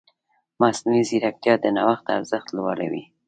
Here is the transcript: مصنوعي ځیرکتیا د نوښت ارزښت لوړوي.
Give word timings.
مصنوعي 0.61 1.03
ځیرکتیا 1.09 1.53
د 1.63 1.65
نوښت 1.75 2.05
ارزښت 2.17 2.47
لوړوي. 2.57 3.03